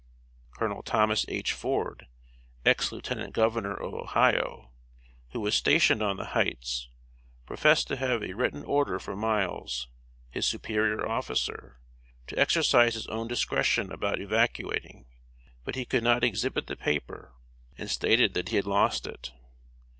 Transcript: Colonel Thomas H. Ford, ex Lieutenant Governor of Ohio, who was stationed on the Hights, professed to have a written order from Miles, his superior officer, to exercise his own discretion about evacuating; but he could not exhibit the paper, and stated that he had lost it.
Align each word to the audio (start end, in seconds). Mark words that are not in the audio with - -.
Colonel 0.57 0.81
Thomas 0.81 1.25
H. 1.27 1.53
Ford, 1.53 2.07
ex 2.65 2.91
Lieutenant 2.91 3.35
Governor 3.35 3.75
of 3.75 3.93
Ohio, 3.93 4.71
who 5.29 5.39
was 5.39 5.53
stationed 5.53 6.01
on 6.01 6.17
the 6.17 6.33
Hights, 6.33 6.89
professed 7.45 7.85
to 7.89 7.97
have 7.97 8.23
a 8.23 8.33
written 8.33 8.63
order 8.65 8.97
from 8.97 9.19
Miles, 9.19 9.89
his 10.31 10.47
superior 10.47 11.07
officer, 11.07 11.77
to 12.25 12.39
exercise 12.39 12.95
his 12.95 13.05
own 13.09 13.27
discretion 13.27 13.91
about 13.91 14.19
evacuating; 14.19 15.05
but 15.63 15.75
he 15.75 15.85
could 15.85 16.03
not 16.03 16.23
exhibit 16.23 16.65
the 16.65 16.75
paper, 16.75 17.35
and 17.77 17.87
stated 17.91 18.33
that 18.33 18.49
he 18.49 18.55
had 18.55 18.65
lost 18.65 19.05
it. 19.05 19.31